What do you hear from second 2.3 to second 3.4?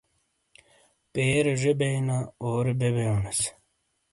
اورے بے بیونس۔